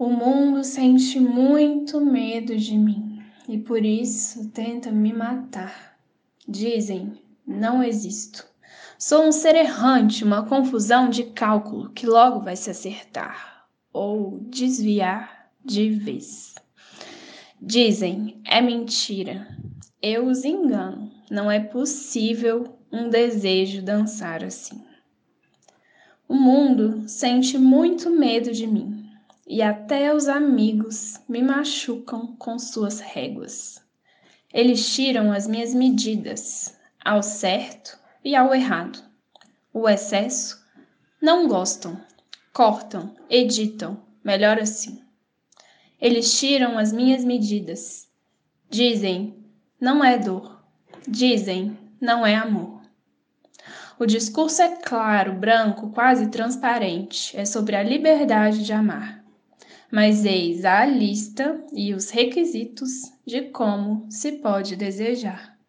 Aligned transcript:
O 0.00 0.08
mundo 0.08 0.64
sente 0.64 1.20
muito 1.20 2.00
medo 2.00 2.56
de 2.56 2.74
mim 2.74 3.22
e 3.46 3.58
por 3.58 3.84
isso 3.84 4.48
tenta 4.48 4.90
me 4.90 5.12
matar. 5.12 5.94
Dizem, 6.48 7.20
não 7.46 7.84
existo. 7.84 8.46
Sou 8.98 9.26
um 9.26 9.30
ser 9.30 9.54
errante, 9.54 10.24
uma 10.24 10.46
confusão 10.46 11.10
de 11.10 11.24
cálculo 11.24 11.90
que 11.90 12.06
logo 12.06 12.40
vai 12.40 12.56
se 12.56 12.70
acertar 12.70 13.66
ou 13.92 14.40
desviar 14.48 15.50
de 15.62 15.90
vez. 15.90 16.54
Dizem, 17.60 18.40
é 18.46 18.62
mentira. 18.62 19.54
Eu 20.00 20.28
os 20.28 20.46
engano. 20.46 21.12
Não 21.30 21.50
é 21.50 21.60
possível 21.60 22.78
um 22.90 23.10
desejo 23.10 23.82
dançar 23.82 24.42
assim. 24.42 24.82
O 26.26 26.34
mundo 26.34 27.06
sente 27.06 27.58
muito 27.58 28.08
medo 28.08 28.50
de 28.50 28.66
mim 28.66 29.09
e 29.50 29.62
até 29.62 30.14
os 30.14 30.28
amigos 30.28 31.18
me 31.28 31.42
machucam 31.42 32.36
com 32.36 32.56
suas 32.56 33.00
réguas. 33.00 33.82
Eles 34.54 34.94
tiram 34.94 35.32
as 35.32 35.48
minhas 35.48 35.74
medidas, 35.74 36.78
ao 37.04 37.20
certo 37.20 37.98
e 38.24 38.36
ao 38.36 38.54
errado. 38.54 39.02
O 39.74 39.88
excesso 39.88 40.64
não 41.20 41.48
gostam, 41.48 42.00
cortam, 42.52 43.12
editam, 43.28 44.00
melhor 44.22 44.56
assim. 44.56 45.02
Eles 46.00 46.38
tiram 46.38 46.78
as 46.78 46.92
minhas 46.92 47.24
medidas. 47.24 48.08
Dizem, 48.70 49.34
não 49.80 50.04
é 50.04 50.16
dor. 50.16 50.62
Dizem, 51.08 51.76
não 52.00 52.24
é 52.24 52.36
amor. 52.36 52.82
O 53.98 54.06
discurso 54.06 54.62
é 54.62 54.76
claro, 54.76 55.32
branco, 55.32 55.90
quase 55.90 56.28
transparente. 56.28 57.36
É 57.36 57.44
sobre 57.44 57.74
a 57.74 57.82
liberdade 57.82 58.64
de 58.64 58.72
amar 58.72 59.19
mas 59.90 60.24
eis 60.24 60.64
a 60.64 60.84
lista 60.84 61.64
e 61.72 61.92
os 61.92 62.10
requisitos 62.10 63.12
de 63.26 63.42
como 63.50 64.06
se 64.10 64.32
pode 64.32 64.76
desejar. 64.76 65.59